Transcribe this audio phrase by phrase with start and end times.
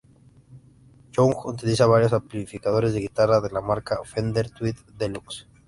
[1.11, 5.45] Young utiliza varios amplificadores de guitarra de la marca Fender Tweed Deluxe.